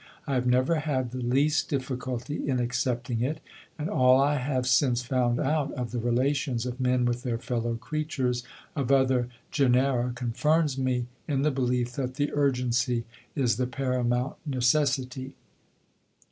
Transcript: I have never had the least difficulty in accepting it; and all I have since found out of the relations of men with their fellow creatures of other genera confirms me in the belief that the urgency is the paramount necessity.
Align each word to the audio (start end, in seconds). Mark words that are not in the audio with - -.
I 0.25 0.33
have 0.33 0.47
never 0.47 0.77
had 0.79 1.11
the 1.11 1.21
least 1.21 1.69
difficulty 1.69 2.49
in 2.49 2.59
accepting 2.59 3.21
it; 3.21 3.39
and 3.77 3.87
all 3.87 4.19
I 4.19 4.37
have 4.37 4.65
since 4.65 5.03
found 5.03 5.39
out 5.39 5.71
of 5.73 5.91
the 5.91 5.99
relations 5.99 6.65
of 6.65 6.79
men 6.81 7.05
with 7.05 7.21
their 7.21 7.37
fellow 7.37 7.75
creatures 7.75 8.43
of 8.75 8.91
other 8.91 9.29
genera 9.51 10.11
confirms 10.15 10.75
me 10.75 11.05
in 11.27 11.43
the 11.43 11.51
belief 11.51 11.91
that 11.97 12.15
the 12.15 12.31
urgency 12.33 13.03
is 13.35 13.57
the 13.57 13.67
paramount 13.67 14.37
necessity. 14.43 15.35